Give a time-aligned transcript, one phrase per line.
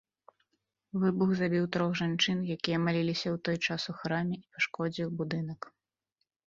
[1.03, 5.61] Выбух забіў трох жанчын, якія маліліся ў той час у храме, і пашкодзіў будынак.